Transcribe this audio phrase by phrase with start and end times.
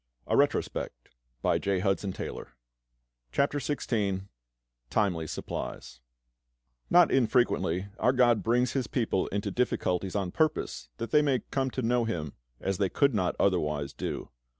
[0.27, 0.61] CHAPTER
[1.41, 2.51] XVI
[4.89, 5.99] TIMELY SUPPLIES
[6.89, 11.69] NOT infrequently our GOD brings His people into difficulties on purpose that they may come
[11.69, 14.29] to know Him as they could not otherwise do.